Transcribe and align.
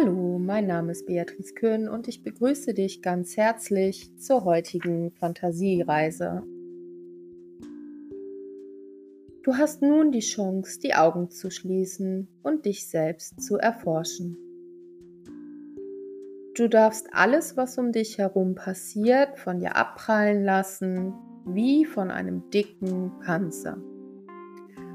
Hallo, 0.00 0.38
mein 0.38 0.66
Name 0.66 0.92
ist 0.92 1.06
Beatrice 1.06 1.52
Köhn 1.52 1.88
und 1.88 2.08
ich 2.08 2.22
begrüße 2.22 2.72
dich 2.72 3.02
ganz 3.02 3.36
herzlich 3.36 4.16
zur 4.16 4.44
heutigen 4.44 5.10
Fantasiereise. 5.12 6.42
Du 9.42 9.56
hast 9.56 9.82
nun 9.82 10.10
die 10.10 10.20
Chance, 10.20 10.78
die 10.80 10.94
Augen 10.94 11.30
zu 11.30 11.50
schließen 11.50 12.28
und 12.42 12.64
dich 12.64 12.86
selbst 12.86 13.42
zu 13.42 13.58
erforschen. 13.58 14.38
Du 16.54 16.68
darfst 16.68 17.08
alles, 17.12 17.56
was 17.58 17.76
um 17.76 17.92
dich 17.92 18.16
herum 18.16 18.54
passiert, 18.54 19.38
von 19.38 19.58
dir 19.58 19.76
abprallen 19.76 20.44
lassen, 20.44 21.12
wie 21.44 21.84
von 21.84 22.10
einem 22.10 22.48
dicken 22.50 23.12
Panzer. 23.24 23.76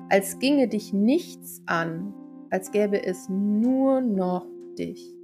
Als 0.10 0.40
ginge 0.40 0.68
dich 0.68 0.94
nichts 0.94 1.62
an, 1.68 2.14
als 2.50 2.72
gäbe 2.72 3.06
es 3.06 3.28
nur 3.30 4.02
noch 4.02 4.55
dich. 4.76 5.16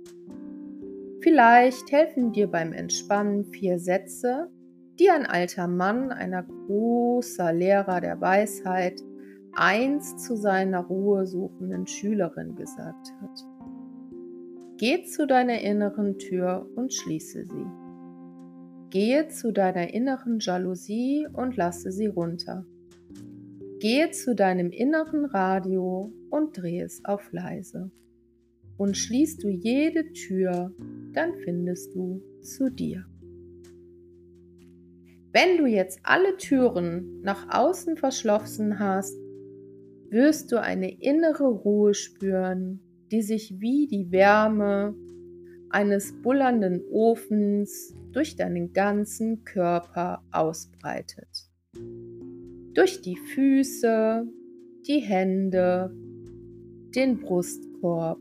Vielleicht 1.22 1.91
helfen 1.91 2.32
dir 2.32 2.48
beim 2.48 2.73
Entspannen 2.73 3.46
vier 3.46 3.77
Sätze, 3.77 4.50
die 5.00 5.10
ein 5.10 5.26
alter 5.26 5.68
Mann, 5.68 6.12
einer 6.12 6.44
großer 6.44 7.54
Lehrer 7.54 8.02
der 8.02 8.20
Weisheit, 8.20 9.02
einst 9.54 10.20
zu 10.20 10.36
seiner 10.36 10.80
Ruhe 10.80 11.27
suchenden 11.27 11.86
Schülerin 11.86 12.55
gesagt 12.55 13.14
hat. 13.22 13.46
Geh 14.77 15.04
zu 15.04 15.27
deiner 15.27 15.62
inneren 15.62 16.18
Tür 16.18 16.68
und 16.76 16.94
schließe 16.94 17.46
sie. 17.46 17.66
Gehe 18.90 19.27
zu 19.27 19.54
deiner 19.54 19.94
inneren 19.94 20.40
Jalousie 20.40 21.27
und 21.32 21.55
lasse 21.55 21.91
sie 21.91 22.08
runter. 22.08 22.66
Gehe 23.80 24.10
zu 24.12 24.36
deinem 24.36 24.71
inneren 24.71 25.26
Radio 25.26 26.12
und 26.30 26.58
dreh 26.58 26.82
es 26.82 27.05
auf 27.05 27.32
leise 27.32 27.91
und 28.82 28.98
schließt 28.98 29.43
du 29.43 29.49
jede 29.49 30.12
Tür, 30.12 30.74
dann 31.13 31.35
findest 31.46 31.93
du 31.93 32.20
zu 32.41 32.71
dir. 32.71 33.05
Wenn 35.32 35.60
du 35.60 35.68
jetzt 35.68 35.99
alle 36.01 36.35
Türen 36.37 37.21
nach 37.21 37.46
außen 37.52 37.96
verschlossen 37.96 38.79
hast, 38.79 39.15
wirst 40.09 40.52
du 40.52 40.59
eine 40.59 40.99
innere 40.99 41.48
Ruhe 41.48 41.93
spüren, 41.93 42.79
die 43.12 43.21
sich 43.21 43.54
wie 43.59 43.85
die 43.85 44.12
Wärme 44.12 44.96
eines 45.70 46.20
bullernden 46.24 46.82
Ofens 46.90 47.96
durch 48.13 48.35
deinen 48.35 48.74
ganzen 48.74 49.43
Körper 49.43 50.24
ausbreitet. 50.32 51.52
Durch 52.74 53.04
die 53.04 53.18
Füße, 53.35 54.26
die 54.87 54.99
Hände, 55.02 55.93
den 56.96 57.20
Brustkorb 57.20 58.18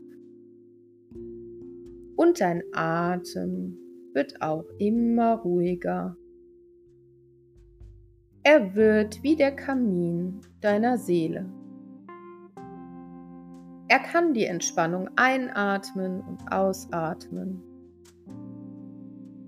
und 2.21 2.39
dein 2.39 2.61
Atem 2.71 3.75
wird 4.13 4.43
auch 4.43 4.65
immer 4.77 5.37
ruhiger. 5.37 6.15
Er 8.43 8.75
wird 8.75 9.23
wie 9.23 9.35
der 9.35 9.55
Kamin 9.55 10.39
deiner 10.61 10.99
Seele. 10.99 11.49
Er 13.87 13.99
kann 13.99 14.35
die 14.35 14.45
Entspannung 14.45 15.09
einatmen 15.15 16.21
und 16.21 16.51
ausatmen. 16.51 17.63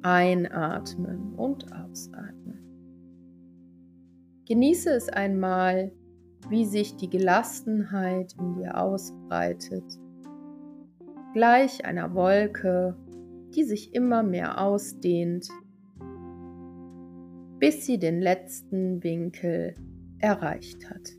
Einatmen 0.01 1.35
und 1.35 1.71
ausatmen. 1.71 2.57
Genieße 4.47 4.89
es 4.89 5.09
einmal, 5.09 5.91
wie 6.49 6.65
sich 6.65 6.95
die 6.95 7.09
Gelassenheit 7.09 8.33
in 8.39 8.55
dir 8.55 8.75
ausbreitet 8.81 9.99
gleich 11.33 11.85
einer 11.85 12.13
Wolke, 12.13 12.95
die 13.55 13.63
sich 13.63 13.93
immer 13.93 14.23
mehr 14.23 14.61
ausdehnt, 14.61 15.47
bis 17.59 17.85
sie 17.85 17.97
den 17.97 18.21
letzten 18.21 19.03
Winkel 19.03 19.75
erreicht 20.19 20.89
hat. 20.89 21.11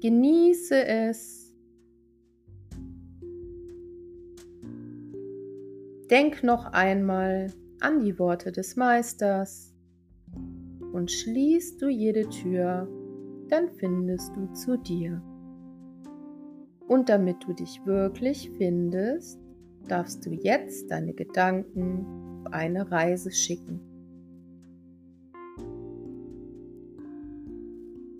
Genieße 0.00 0.86
es. 0.86 1.54
Denk 6.10 6.44
noch 6.44 6.66
einmal 6.66 7.52
an 7.80 8.00
die 8.00 8.18
Worte 8.18 8.52
des 8.52 8.76
Meisters 8.76 9.74
und 10.92 11.10
schließt 11.10 11.82
du 11.82 11.88
jede 11.88 12.28
Tür, 12.28 12.88
dann 13.48 13.68
findest 13.70 14.36
du 14.36 14.52
zu 14.52 14.76
dir. 14.78 15.20
Und 16.88 17.08
damit 17.08 17.44
du 17.44 17.52
dich 17.52 17.84
wirklich 17.84 18.50
findest, 18.56 19.40
darfst 19.88 20.24
du 20.24 20.30
jetzt 20.30 20.90
deine 20.90 21.14
Gedanken 21.14 22.06
auf 22.44 22.52
eine 22.52 22.90
Reise 22.90 23.32
schicken. 23.32 23.80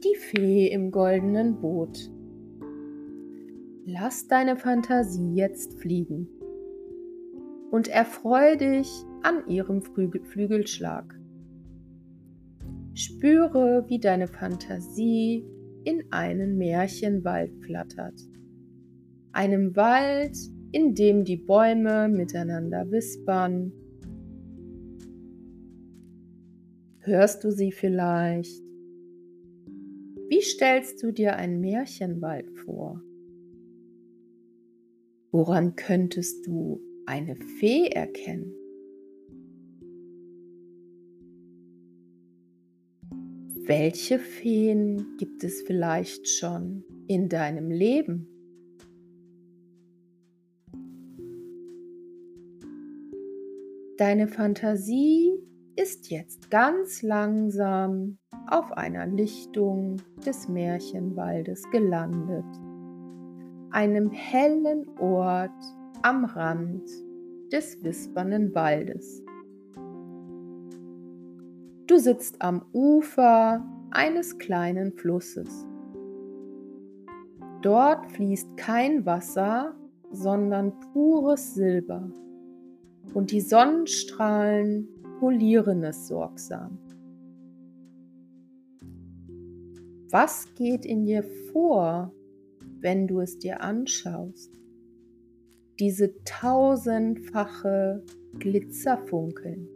Die 0.03 0.17
Fee 0.17 0.69
im 0.69 0.91
goldenen 0.91 1.61
Boot. 1.61 2.11
Lass 3.85 4.27
deine 4.27 4.57
Fantasie 4.57 5.35
jetzt 5.35 5.79
fliegen 5.79 6.29
und 7.71 7.87
erfreue 7.87 8.57
dich 8.57 9.05
an 9.23 9.47
ihrem 9.49 9.83
Flügelschlag. 9.83 11.15
Spüre, 12.95 13.85
wie 13.89 14.01
deine 14.01 14.27
Fantasie 14.27 15.45
in 15.85 16.03
einen 16.11 16.57
Märchenwald 16.59 17.53
flattert 17.65 18.19
einem 19.37 19.77
Wald, 19.77 20.35
in 20.73 20.95
dem 20.95 21.25
die 21.25 21.37
Bäume 21.37 22.09
miteinander 22.09 22.91
wispern. 22.91 23.71
Hörst 27.01 27.45
du 27.45 27.51
sie 27.51 27.71
vielleicht? 27.71 28.63
Wie 30.29 30.41
stellst 30.41 31.03
du 31.03 31.13
dir 31.13 31.37
einen 31.37 31.61
Märchenwald 31.61 32.51
vor? 32.65 33.03
Woran 35.33 35.77
könntest 35.77 36.47
du 36.47 36.81
eine 37.05 37.37
Fee 37.37 37.89
erkennen? 37.89 38.55
Welche 43.67 44.19
Feen 44.19 45.17
gibt 45.19 45.45
es 45.45 45.61
vielleicht 45.63 46.27
schon 46.27 46.85
in 47.07 47.29
deinem 47.29 47.71
Leben? 47.71 48.36
Deine 53.99 54.29
Fantasie 54.29 55.33
ist 55.75 56.11
jetzt 56.11 56.51
ganz 56.51 57.01
langsam 57.01 58.19
auf 58.47 58.71
einer 58.73 59.07
Lichtung 59.07 59.97
des 60.27 60.49
Märchenwaldes 60.49 61.63
gelandet, 61.71 62.45
einem 63.71 64.11
hellen 64.11 64.87
Ort 64.99 65.51
am 66.03 66.27
Rand 66.27 66.83
des 67.51 67.83
wispernden 67.83 68.55
Waldes. 68.55 69.25
Du 71.87 71.97
sitzt 71.97 72.43
am 72.43 72.67
Ufer 72.75 73.65
eines 73.93 74.37
kleinen 74.37 74.93
Flusses. 74.93 75.67
Dort 77.63 78.13
fließt 78.13 78.59
kein 78.59 79.07
Wasser, 79.07 79.75
sondern 80.11 80.79
pures 80.93 81.55
Silber 81.55 82.11
und 83.15 83.31
die 83.31 83.41
Sonnenstrahlen 83.41 84.89
polieren 85.21 85.83
es 85.85 86.09
sorgsam. 86.09 86.79
Was 90.11 90.55
geht 90.55 90.87
in 90.87 91.05
dir 91.05 91.25
vor, 91.53 92.13
wenn 92.81 93.07
du 93.07 93.21
es 93.21 93.39
dir 93.39 93.61
anschaust? 93.61 94.53
Diese 95.81 96.15
tausendfache 96.25 98.05
Glitzerfunkeln. 98.39 99.69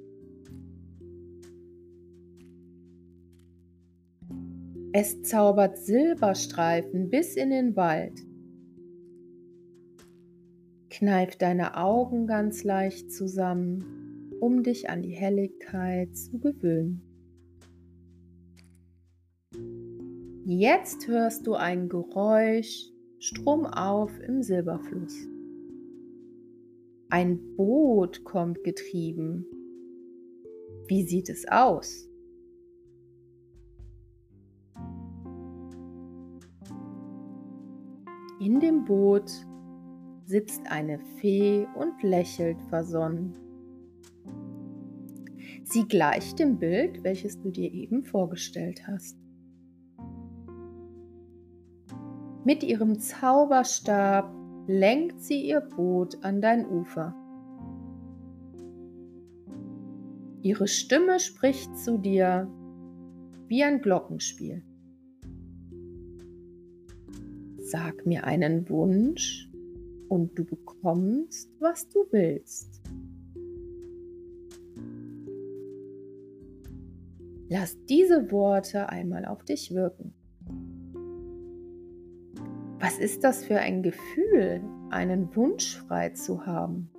Es 4.92 5.22
zaubert 5.22 5.78
Silberstreifen 5.78 7.10
bis 7.10 7.36
in 7.36 7.50
den 7.50 7.76
Wald 7.76 8.20
Kneif 10.90 11.36
deine 11.36 11.76
Augen 11.76 12.26
ganz 12.26 12.64
leicht 12.64 13.12
zusammen, 13.12 14.32
um 14.40 14.64
dich 14.64 14.90
an 14.90 15.02
die 15.02 15.14
Helligkeit 15.14 16.16
zu 16.16 16.40
gewöhnen. 16.40 17.00
Jetzt 20.44 21.06
hörst 21.06 21.46
du 21.46 21.54
ein 21.54 21.88
Geräusch 21.88 22.90
stromauf 23.20 24.10
im 24.18 24.42
Silberfluss. 24.42 25.28
Ein 27.08 27.38
Boot 27.56 28.24
kommt 28.24 28.64
getrieben. 28.64 29.46
Wie 30.88 31.04
sieht 31.06 31.28
es 31.28 31.46
aus? 31.46 32.08
In 38.40 38.58
dem 38.58 38.84
Boot 38.84 39.30
sitzt 40.30 40.70
eine 40.70 41.00
Fee 41.18 41.66
und 41.74 42.04
lächelt 42.04 42.62
versonnen. 42.68 43.34
Sie 45.64 45.86
gleicht 45.88 46.38
dem 46.38 46.58
Bild, 46.58 47.02
welches 47.02 47.40
du 47.40 47.50
dir 47.50 47.72
eben 47.72 48.04
vorgestellt 48.04 48.86
hast. 48.86 49.18
Mit 52.44 52.62
ihrem 52.62 53.00
Zauberstab 53.00 54.32
lenkt 54.68 55.20
sie 55.20 55.48
ihr 55.48 55.60
Boot 55.60 56.24
an 56.24 56.40
dein 56.40 56.64
Ufer. 56.64 57.14
Ihre 60.42 60.68
Stimme 60.68 61.18
spricht 61.18 61.76
zu 61.76 61.98
dir 61.98 62.48
wie 63.48 63.64
ein 63.64 63.80
Glockenspiel. 63.80 64.62
Sag 67.58 68.06
mir 68.06 68.24
einen 68.24 68.68
Wunsch 68.68 69.49
und 70.10 70.36
du 70.36 70.44
bekommst, 70.44 71.48
was 71.60 71.88
du 71.88 72.04
willst. 72.10 72.82
Lass 77.48 77.78
diese 77.86 78.30
Worte 78.30 78.88
einmal 78.88 79.24
auf 79.24 79.44
dich 79.44 79.72
wirken. 79.72 80.12
Was 82.80 82.98
ist 82.98 83.22
das 83.24 83.44
für 83.44 83.58
ein 83.58 83.82
Gefühl, 83.82 84.60
einen 84.90 85.34
Wunsch 85.36 85.76
frei 85.78 86.10
zu 86.10 86.44
haben? 86.44 86.90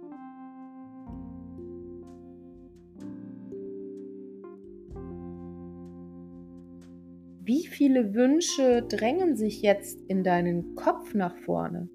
Wie 7.44 7.68
viele 7.68 8.14
Wünsche 8.14 8.84
drängen 8.84 9.36
sich 9.36 9.62
jetzt 9.62 10.00
in 10.08 10.24
deinen 10.24 10.76
Kopf 10.76 11.14
nach 11.14 11.36
vorne? 11.38 11.90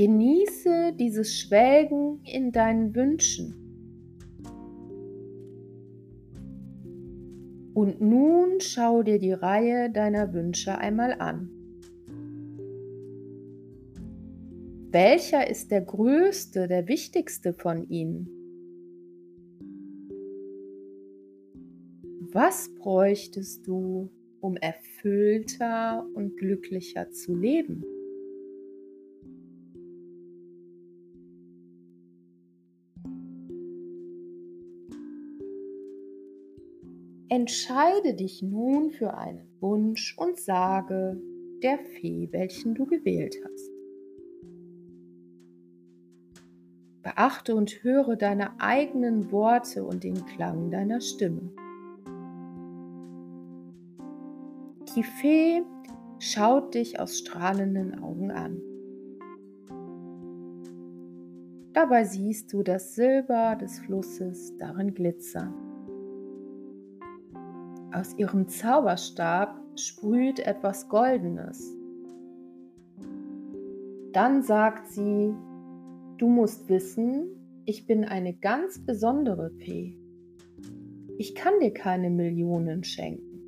Genieße 0.00 0.94
dieses 0.98 1.38
Schwelgen 1.38 2.22
in 2.24 2.52
deinen 2.52 2.94
Wünschen. 2.94 3.52
Und 7.74 8.00
nun 8.00 8.60
schau 8.60 9.02
dir 9.02 9.18
die 9.18 9.34
Reihe 9.34 9.90
deiner 9.90 10.32
Wünsche 10.32 10.78
einmal 10.78 11.16
an. 11.18 11.50
Welcher 14.90 15.50
ist 15.50 15.70
der 15.70 15.82
größte, 15.82 16.66
der 16.66 16.88
wichtigste 16.88 17.52
von 17.52 17.86
ihnen? 17.90 18.26
Was 22.32 22.72
bräuchtest 22.72 23.66
du, 23.66 24.08
um 24.40 24.56
erfüllter 24.56 26.06
und 26.14 26.38
glücklicher 26.38 27.10
zu 27.10 27.36
leben? 27.36 27.84
Entscheide 37.40 38.12
dich 38.12 38.42
nun 38.42 38.90
für 38.90 39.16
einen 39.16 39.48
Wunsch 39.60 40.14
und 40.18 40.38
sage 40.38 41.18
der 41.62 41.78
Fee, 41.78 42.28
welchen 42.32 42.74
du 42.74 42.84
gewählt 42.84 43.34
hast. 43.42 43.70
Beachte 47.02 47.54
und 47.54 47.82
höre 47.82 48.16
deine 48.16 48.60
eigenen 48.60 49.32
Worte 49.32 49.84
und 49.84 50.04
den 50.04 50.26
Klang 50.26 50.70
deiner 50.70 51.00
Stimme. 51.00 51.50
Die 54.94 55.02
Fee 55.02 55.62
schaut 56.18 56.74
dich 56.74 57.00
aus 57.00 57.16
strahlenden 57.16 58.02
Augen 58.02 58.30
an. 58.30 58.60
Dabei 61.72 62.04
siehst 62.04 62.52
du 62.52 62.62
das 62.62 62.94
Silber 62.94 63.56
des 63.56 63.78
Flusses 63.78 64.54
darin 64.58 64.92
glitzern. 64.92 65.69
Aus 67.92 68.14
ihrem 68.16 68.46
Zauberstab 68.48 69.60
sprüht 69.74 70.38
etwas 70.38 70.88
Goldenes. 70.88 71.76
Dann 74.12 74.42
sagt 74.42 74.92
sie, 74.92 75.34
du 76.18 76.28
musst 76.28 76.68
wissen, 76.68 77.26
ich 77.64 77.86
bin 77.86 78.04
eine 78.04 78.32
ganz 78.34 78.78
besondere 78.78 79.50
Fee. 79.50 79.96
Ich 81.18 81.34
kann 81.34 81.54
dir 81.60 81.72
keine 81.72 82.10
Millionen 82.10 82.84
schenken, 82.84 83.42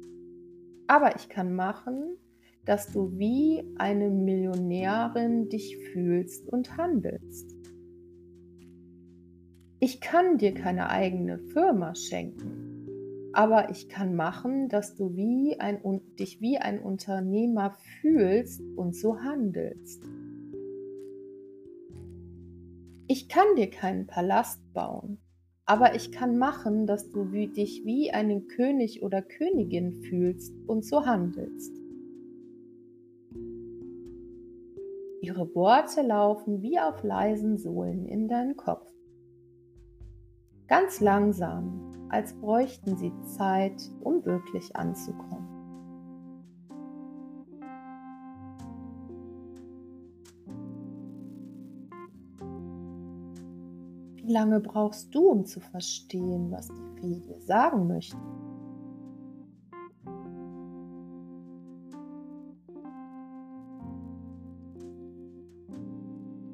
aber 0.88 1.14
ich 1.14 1.28
kann 1.28 1.54
machen, 1.54 2.16
dass 2.64 2.88
du 2.92 3.16
wie 3.16 3.62
eine 3.76 4.10
Millionärin 4.10 5.48
dich 5.50 5.78
fühlst 5.92 6.48
und 6.48 6.76
handelst. 6.76 7.56
Ich 9.78 10.00
kann 10.00 10.38
dir 10.38 10.54
keine 10.54 10.90
eigene 10.90 11.38
Firma 11.38 11.94
schenken, 11.94 12.71
aber 13.32 13.70
ich 13.70 13.88
kann 13.88 14.14
machen, 14.14 14.68
dass 14.68 14.94
du 14.94 15.16
wie 15.16 15.58
ein, 15.58 15.80
dich 16.18 16.40
wie 16.40 16.58
ein 16.58 16.80
Unternehmer 16.80 17.76
fühlst 18.00 18.62
und 18.76 18.94
so 18.94 19.20
handelst. 19.20 20.02
Ich 23.08 23.28
kann 23.28 23.56
dir 23.56 23.70
keinen 23.70 24.06
Palast 24.06 24.60
bauen, 24.72 25.18
aber 25.64 25.94
ich 25.94 26.12
kann 26.12 26.38
machen, 26.38 26.86
dass 26.86 27.10
du 27.10 27.32
wie, 27.32 27.48
dich 27.48 27.84
wie 27.84 28.10
einen 28.10 28.48
König 28.48 29.02
oder 29.02 29.22
Königin 29.22 29.92
fühlst 29.92 30.54
und 30.66 30.84
so 30.84 31.04
handelst. 31.06 31.72
Ihre 35.20 35.54
Worte 35.54 36.02
laufen 36.02 36.62
wie 36.62 36.80
auf 36.80 37.02
leisen 37.02 37.56
Sohlen 37.56 38.06
in 38.06 38.28
deinen 38.28 38.56
Kopf. 38.56 38.91
Ganz 40.72 41.00
langsam, 41.00 42.08
als 42.08 42.32
bräuchten 42.32 42.96
sie 42.96 43.12
Zeit, 43.36 43.90
um 44.00 44.24
wirklich 44.24 44.74
anzukommen. 44.74 45.46
Wie 54.14 54.32
lange 54.32 54.60
brauchst 54.60 55.14
du, 55.14 55.28
um 55.28 55.44
zu 55.44 55.60
verstehen, 55.60 56.50
was 56.50 56.68
die 56.68 57.00
Fee 57.00 57.20
dir 57.20 57.38
sagen 57.42 57.86
möchte? 57.86 58.16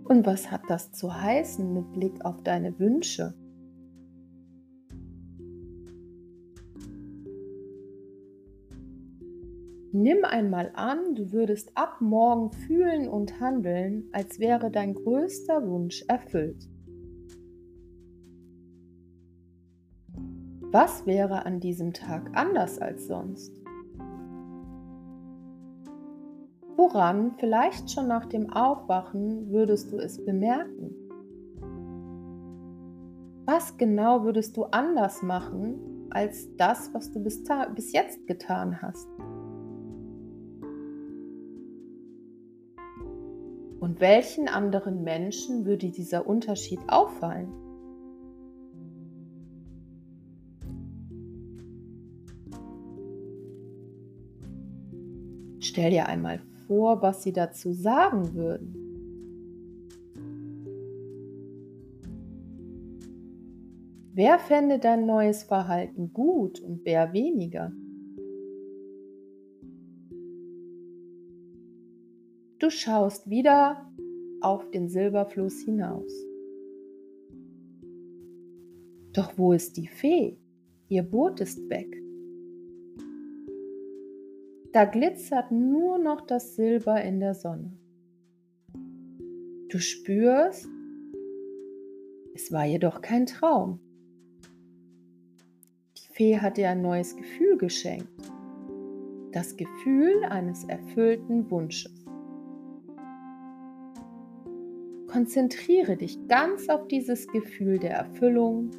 Und 0.08 0.26
was 0.26 0.50
hat 0.50 0.62
das 0.66 0.90
zu 0.90 1.14
heißen 1.14 1.72
mit 1.72 1.92
Blick 1.92 2.24
auf 2.24 2.42
deine 2.42 2.76
Wünsche? 2.80 3.32
Nimm 9.92 10.24
einmal 10.24 10.70
an, 10.74 11.14
du 11.14 11.32
würdest 11.32 11.72
ab 11.74 12.00
morgen 12.00 12.52
fühlen 12.52 13.08
und 13.08 13.40
handeln, 13.40 14.04
als 14.12 14.38
wäre 14.38 14.70
dein 14.70 14.92
größter 14.94 15.66
Wunsch 15.66 16.04
erfüllt. 16.08 16.68
Was 20.70 21.06
wäre 21.06 21.46
an 21.46 21.60
diesem 21.60 21.94
Tag 21.94 22.30
anders 22.34 22.78
als 22.78 23.06
sonst? 23.06 23.50
Woran, 26.76 27.32
vielleicht 27.38 27.90
schon 27.90 28.08
nach 28.08 28.26
dem 28.26 28.52
Aufwachen, 28.52 29.50
würdest 29.50 29.90
du 29.90 29.96
es 29.96 30.22
bemerken? 30.22 30.94
Was 33.46 33.78
genau 33.78 34.24
würdest 34.24 34.58
du 34.58 34.64
anders 34.64 35.22
machen 35.22 36.06
als 36.10 36.54
das, 36.56 36.92
was 36.92 37.10
du 37.10 37.20
bis, 37.20 37.42
bis 37.74 37.92
jetzt 37.92 38.26
getan 38.26 38.82
hast? 38.82 39.08
Und 43.80 44.00
welchen 44.00 44.48
anderen 44.48 45.04
Menschen 45.04 45.64
würde 45.64 45.90
dieser 45.90 46.26
Unterschied 46.26 46.80
auffallen? 46.88 47.52
Stell 55.60 55.90
dir 55.90 56.06
einmal 56.06 56.40
vor, 56.66 57.02
was 57.02 57.22
sie 57.22 57.32
dazu 57.32 57.72
sagen 57.72 58.34
würden. 58.34 58.74
Wer 64.12 64.40
fände 64.40 64.80
dein 64.80 65.06
neues 65.06 65.44
Verhalten 65.44 66.12
gut 66.12 66.60
und 66.60 66.84
wer 66.84 67.12
weniger? 67.12 67.70
Du 72.58 72.70
schaust 72.70 73.30
wieder 73.30 73.88
auf 74.40 74.68
den 74.72 74.88
Silberfluss 74.88 75.60
hinaus. 75.60 76.12
Doch 79.12 79.38
wo 79.38 79.52
ist 79.52 79.76
die 79.76 79.86
Fee? 79.86 80.36
Ihr 80.88 81.04
Boot 81.04 81.40
ist 81.40 81.68
weg. 81.70 82.02
Da 84.72 84.86
glitzert 84.86 85.52
nur 85.52 85.98
noch 85.98 86.22
das 86.22 86.56
Silber 86.56 87.00
in 87.02 87.20
der 87.20 87.34
Sonne. 87.34 87.72
Du 89.68 89.78
spürst, 89.78 90.66
es 92.34 92.50
war 92.50 92.64
jedoch 92.64 93.02
kein 93.02 93.26
Traum. 93.26 93.78
Die 95.96 96.12
Fee 96.12 96.38
hat 96.38 96.56
dir 96.56 96.70
ein 96.70 96.82
neues 96.82 97.14
Gefühl 97.14 97.56
geschenkt. 97.56 98.32
Das 99.30 99.56
Gefühl 99.56 100.24
eines 100.24 100.64
erfüllten 100.64 101.48
Wunsches. 101.50 102.07
Konzentriere 105.08 105.96
dich 105.96 106.28
ganz 106.28 106.68
auf 106.68 106.86
dieses 106.86 107.26
Gefühl 107.28 107.78
der 107.78 107.92
Erfüllung 107.92 108.70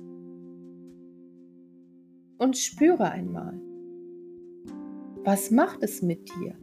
und 2.37 2.55
spüre 2.55 3.09
einmal, 3.09 3.59
was 5.23 5.49
macht 5.49 5.81
es 5.81 6.03
mit 6.03 6.29
dir? 6.29 6.55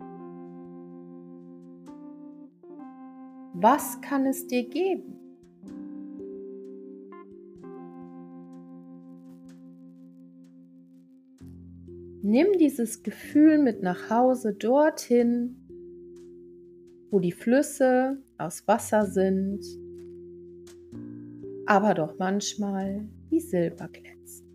Was 3.55 4.01
kann 4.01 4.25
es 4.27 4.47
dir 4.47 4.69
geben? 4.69 5.19
Nimm 12.23 12.59
dieses 12.59 13.03
Gefühl 13.03 13.59
mit 13.59 13.83
nach 13.83 14.11
Hause 14.11 14.55
dorthin, 14.55 15.57
wo 17.11 17.19
die 17.19 17.33
Flüsse 17.33 18.23
aus 18.39 18.67
Wasser 18.67 19.07
sind, 19.07 19.65
aber 21.67 21.95
doch 21.95 22.19
manchmal 22.19 23.09
wie 23.31 23.41
Silber 23.41 23.89
glänzen. 23.89 24.47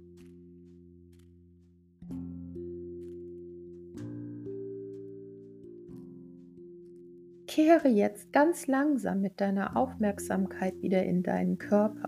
Kehre 7.48 7.90
jetzt 7.90 8.32
ganz 8.32 8.68
langsam 8.68 9.20
mit 9.22 9.42
deiner 9.42 9.76
Aufmerksamkeit 9.76 10.82
wieder 10.82 11.04
in 11.04 11.22
deinen 11.22 11.58
Körper. 11.58 12.08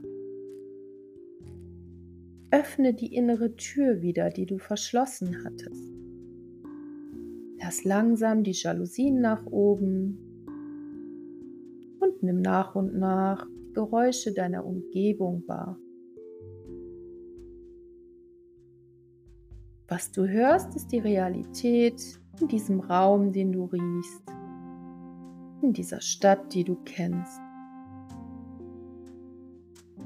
Öffne 2.50 2.94
die 2.94 3.13
innere 3.13 3.56
Tür 3.56 4.01
wieder, 4.01 4.30
die 4.30 4.46
du 4.46 4.58
verschlossen 4.58 5.44
hattest. 5.44 5.92
Lass 7.62 7.84
langsam 7.84 8.44
die 8.44 8.51
Jalousien 8.51 9.20
nach 9.20 9.46
oben 9.48 10.32
nimm 12.24 12.42
nach 12.42 12.75
und 12.75 12.98
nach 12.98 13.46
Geräusche 13.74 14.34
deiner 14.34 14.65
Umgebung 14.65 15.44
wahr. 15.48 15.77
Was 19.88 20.12
du 20.12 20.27
hörst, 20.27 20.75
ist 20.75 20.92
die 20.92 21.00
Realität 21.00 22.20
in 22.39 22.48
diesem 22.48 22.80
Raum, 22.80 23.32
den 23.32 23.51
du 23.51 23.65
riechst 23.65 24.24
in 25.62 25.74
dieser 25.74 26.01
Stadt, 26.01 26.53
die 26.53 26.63
du 26.63 26.75
kennst. 26.84 27.39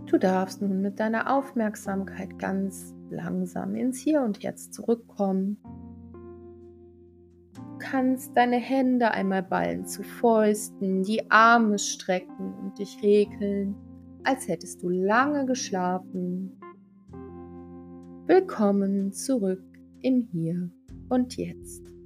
Du 0.06 0.18
darfst 0.18 0.62
nun 0.62 0.82
mit 0.82 1.00
deiner 1.00 1.36
Aufmerksamkeit 1.36 2.40
ganz 2.40 2.96
langsam 3.10 3.76
ins 3.76 4.00
Hier 4.00 4.22
und 4.22 4.42
Jetzt 4.42 4.74
zurückkommen. 4.74 5.58
Kannst 7.92 8.36
deine 8.36 8.58
Hände 8.58 9.12
einmal 9.12 9.44
ballen 9.44 9.86
zu 9.86 10.04
Fäusten, 10.04 11.04
die 11.04 11.32
Arme 11.32 11.80
strecken 11.80 12.54
und 12.62 12.78
dich 12.78 13.02
regeln, 13.02 13.76
als 14.26 14.50
hättest 14.50 14.84
du 14.84 14.90
lange 14.90 15.46
geschlafen. 15.46 16.60
Willkommen 18.26 19.14
zurück 19.14 19.64
im 20.02 20.28
Hier 20.34 20.70
und 21.08 21.38
Jetzt. 21.38 21.97